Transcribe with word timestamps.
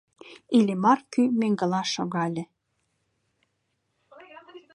Иллимар 0.57 0.99
кӱ 1.11 1.21
меҥгыла 1.39 1.81
шогале. 1.93 2.43